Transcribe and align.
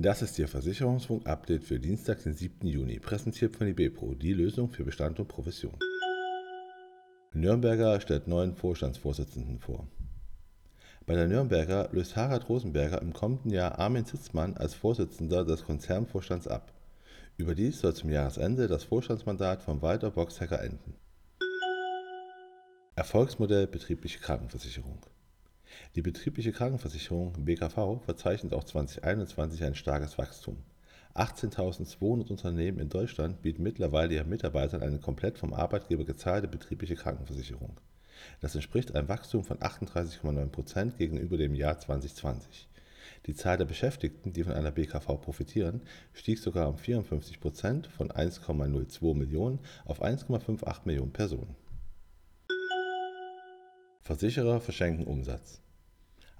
Das 0.00 0.22
ist 0.22 0.38
Ihr 0.38 0.46
Versicherungsfunk-Update 0.46 1.64
für 1.64 1.80
Dienstag, 1.80 2.22
den 2.22 2.32
7. 2.32 2.68
Juni, 2.68 3.00
präsentiert 3.00 3.56
von 3.56 3.66
IBPRO, 3.66 4.14
die 4.14 4.32
Lösung 4.32 4.70
für 4.70 4.84
Bestand 4.84 5.18
und 5.18 5.26
Profession. 5.26 5.76
Nürnberger 7.32 8.00
stellt 8.00 8.28
neuen 8.28 8.54
Vorstandsvorsitzenden 8.54 9.58
vor. 9.58 9.88
Bei 11.04 11.14
der 11.14 11.26
Nürnberger 11.26 11.88
löst 11.90 12.14
Harald 12.14 12.48
Rosenberger 12.48 13.02
im 13.02 13.12
kommenden 13.12 13.50
Jahr 13.50 13.80
Armin 13.80 14.06
Zitzmann 14.06 14.56
als 14.56 14.74
Vorsitzender 14.74 15.44
des 15.44 15.64
Konzernvorstands 15.64 16.46
ab. 16.46 16.72
Überdies 17.36 17.80
soll 17.80 17.94
zum 17.94 18.10
Jahresende 18.10 18.68
das 18.68 18.84
Vorstandsmandat 18.84 19.64
von 19.64 19.82
Walter 19.82 20.12
Boxhacker 20.12 20.62
enden. 20.62 20.94
Erfolgsmodell 22.98 23.68
betriebliche 23.68 24.18
Krankenversicherung. 24.18 24.98
Die 25.94 26.02
betriebliche 26.02 26.50
Krankenversicherung 26.50 27.32
(BKV) 27.44 28.00
verzeichnet 28.04 28.52
auch 28.52 28.64
2021 28.64 29.62
ein 29.62 29.76
starkes 29.76 30.18
Wachstum. 30.18 30.56
18.200 31.14 32.28
Unternehmen 32.28 32.80
in 32.80 32.88
Deutschland 32.88 33.40
bieten 33.40 33.62
mittlerweile 33.62 34.14
ihren 34.14 34.28
Mitarbeitern 34.28 34.82
eine 34.82 34.98
komplett 34.98 35.38
vom 35.38 35.54
Arbeitgeber 35.54 36.04
gezahlte 36.04 36.48
betriebliche 36.48 36.96
Krankenversicherung. 36.96 37.76
Das 38.40 38.56
entspricht 38.56 38.96
einem 38.96 39.08
Wachstum 39.08 39.44
von 39.44 39.58
38,9 39.58 40.48
Prozent 40.48 40.98
gegenüber 40.98 41.36
dem 41.36 41.54
Jahr 41.54 41.78
2020. 41.78 42.66
Die 43.26 43.34
Zahl 43.36 43.58
der 43.58 43.66
Beschäftigten, 43.66 44.32
die 44.32 44.42
von 44.42 44.54
einer 44.54 44.72
BKV 44.72 45.06
profitieren, 45.20 45.82
stieg 46.14 46.40
sogar 46.40 46.68
um 46.68 46.76
54 46.76 47.38
Prozent 47.38 47.86
von 47.86 48.10
1,02 48.10 49.14
Millionen 49.14 49.60
auf 49.84 50.02
1,58 50.02 50.80
Millionen 50.84 51.12
Personen 51.12 51.54
Versicherer 54.08 54.62
verschenken 54.62 55.06
Umsatz. 55.06 55.60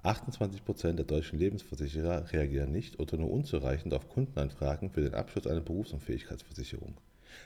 28% 0.02 0.94
der 0.94 1.04
deutschen 1.04 1.38
Lebensversicherer 1.38 2.32
reagieren 2.32 2.72
nicht 2.72 2.98
oder 2.98 3.18
nur 3.18 3.30
unzureichend 3.30 3.92
auf 3.92 4.08
Kundenanfragen 4.08 4.88
für 4.88 5.02
den 5.02 5.12
Abschluss 5.12 5.46
einer 5.46 5.60
Berufsunfähigkeitsversicherung. 5.60 6.94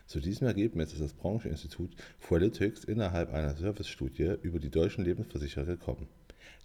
Zu 0.07 0.21
diesem 0.21 0.47
Ergebnis 0.47 0.93
ist 0.93 1.03
das 1.03 1.15
Brancheninstitut 1.15 1.97
Fualytics 2.21 2.85
innerhalb 2.85 3.33
einer 3.33 3.57
Servicestudie 3.57 4.37
über 4.43 4.61
die 4.61 4.71
deutschen 4.71 5.05
Lebensversicherer 5.05 5.65
gekommen. 5.65 6.07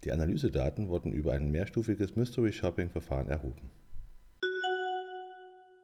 Die 0.03 0.11
Analysedaten 0.11 0.87
wurden 0.89 1.11
über 1.11 1.33
ein 1.33 1.49
mehrstufiges 1.49 2.15
Mystery-Shopping-Verfahren 2.15 3.27
erhoben. 3.27 3.71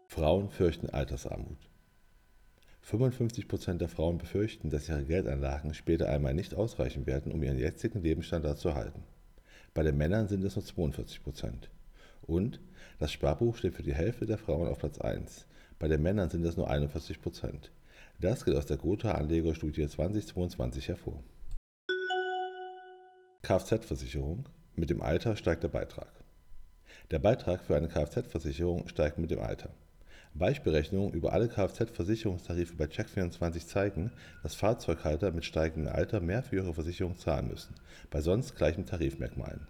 Frauen 0.09 0.51
fürchten 0.51 0.91
Altersarmut. 0.91 1.57
55% 2.89 3.77
der 3.77 3.87
Frauen 3.87 4.17
befürchten, 4.17 4.69
dass 4.69 4.89
ihre 4.89 5.05
Geldanlagen 5.05 5.73
später 5.73 6.09
einmal 6.09 6.33
nicht 6.33 6.53
ausreichen 6.53 7.05
werden, 7.05 7.31
um 7.31 7.41
ihren 7.41 7.57
jetzigen 7.57 8.01
Lebensstandard 8.01 8.59
zu 8.59 8.75
halten. 8.75 9.03
Bei 9.73 9.83
den 9.83 9.97
Männern 9.97 10.27
sind 10.27 10.43
es 10.43 10.55
nur 10.55 10.65
42% 10.65 11.69
Und 12.23 12.59
das 12.99 13.11
Sparbuch 13.11 13.55
steht 13.55 13.73
für 13.73 13.83
die 13.83 13.93
Hälfte 13.93 14.25
der 14.25 14.37
Frauen 14.37 14.67
auf 14.67 14.79
Platz 14.79 14.99
1. 14.99 15.47
Bei 15.79 15.87
den 15.87 16.01
Männern 16.01 16.29
sind 16.29 16.45
es 16.45 16.57
nur 16.57 16.69
41% 16.69 17.69
Das 18.19 18.45
geht 18.45 18.55
aus 18.55 18.65
der 18.65 18.77
Gotha-Anlegerstudie 18.77 19.87
2022 19.87 20.89
hervor. 20.89 21.23
Kfz-Versicherung. 23.43 24.47
Mit 24.75 24.89
dem 24.89 25.01
Alter 25.01 25.35
steigt 25.35 25.63
der 25.63 25.69
Beitrag. 25.69 26.11
Der 27.11 27.19
Beitrag 27.19 27.63
für 27.63 27.75
eine 27.75 27.87
Kfz-Versicherung 27.87 28.87
steigt 28.87 29.17
mit 29.19 29.31
dem 29.31 29.39
Alter. 29.39 29.69
Beispielrechnungen 30.35 31.13
über 31.13 31.33
alle 31.33 31.47
Kfz-Versicherungstarife 31.47 32.75
bei 32.75 32.85
Check24 32.85 33.67
zeigen, 33.67 34.11
dass 34.41 34.55
Fahrzeughalter 34.55 35.31
mit 35.31 35.45
steigendem 35.45 35.93
Alter 35.93 36.19
mehr 36.21 36.41
für 36.41 36.55
ihre 36.55 36.73
Versicherung 36.73 37.17
zahlen 37.17 37.47
müssen, 37.47 37.75
bei 38.09 38.21
sonst 38.21 38.55
gleichen 38.55 38.85
Tarifmerkmalen. 38.85 39.67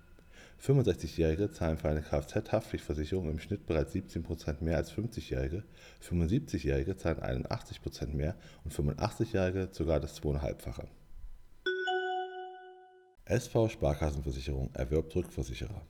65-Jährige 0.61 1.51
zahlen 1.51 1.77
für 1.77 1.89
eine 1.89 2.01
Kfz-Haftpflichtversicherung 2.01 3.29
im 3.29 3.39
Schnitt 3.39 3.65
bereits 3.65 3.93
17% 3.93 4.63
mehr 4.63 4.77
als 4.77 4.93
50-Jährige, 4.93 5.63
75-Jährige 6.07 6.95
zahlen 6.95 7.19
81% 7.19 8.15
mehr 8.15 8.35
und 8.63 8.73
85-Jährige 8.73 9.69
sogar 9.73 9.99
das 9.99 10.15
zweieinhalbfache. 10.15 10.87
SV 13.25 13.69
Sparkassenversicherung 13.69 14.69
erwirbt 14.73 15.15
Rückversicherer 15.15 15.81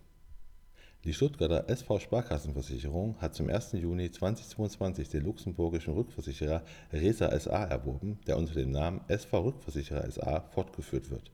die 1.03 1.13
Stuttgarter 1.13 1.69
SV 1.69 1.99
Sparkassenversicherung 1.99 3.17
hat 3.19 3.35
zum 3.35 3.49
1. 3.49 3.73
Juni 3.73 4.09
2022 4.09 5.09
den 5.09 5.25
luxemburgischen 5.25 5.93
Rückversicherer 5.93 6.63
Resa 6.93 7.37
SA 7.37 7.65
erworben, 7.65 8.19
der 8.25 8.37
unter 8.37 8.53
dem 8.53 8.71
Namen 8.71 9.01
SV 9.09 9.41
Rückversicherer 9.41 10.09
SA 10.09 10.41
fortgeführt 10.53 11.11
wird. 11.11 11.29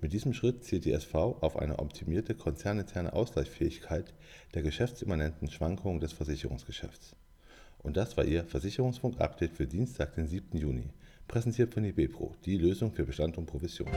Mit 0.00 0.12
diesem 0.12 0.34
Schritt 0.34 0.64
zielt 0.64 0.84
die 0.84 0.92
SV 0.92 1.38
auf 1.40 1.56
eine 1.56 1.78
optimierte 1.78 2.34
konzerninterne 2.34 3.12
Ausgleichsfähigkeit 3.12 4.12
der 4.54 4.62
geschäftsimmanenten 4.62 5.52
Schwankungen 5.52 6.00
des 6.00 6.12
Versicherungsgeschäfts. 6.12 7.14
Und 7.78 7.96
das 7.96 8.16
war 8.16 8.24
Ihr 8.24 8.42
Versicherungsfunk-Update 8.42 9.52
für 9.52 9.68
Dienstag, 9.68 10.16
den 10.16 10.26
7. 10.26 10.58
Juni, 10.58 10.90
präsentiert 11.28 11.72
von 11.72 11.84
IBPRO, 11.84 12.34
die 12.44 12.58
Lösung 12.58 12.90
für 12.90 13.04
Bestand 13.04 13.38
und 13.38 13.46
Provision. 13.46 13.88